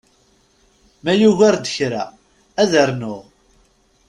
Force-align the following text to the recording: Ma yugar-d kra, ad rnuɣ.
Ma 1.03 1.13
yugar-d 1.19 1.65
kra, 1.75 2.05
ad 2.61 2.71
rnuɣ. 2.89 3.23